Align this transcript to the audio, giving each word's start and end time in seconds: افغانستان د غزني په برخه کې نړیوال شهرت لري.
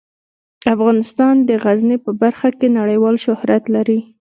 افغانستان 0.75 1.35
د 1.49 1.51
غزني 1.63 1.97
په 2.05 2.11
برخه 2.21 2.49
کې 2.59 2.67
نړیوال 2.79 3.15
شهرت 3.25 3.63
لري. 3.75 3.99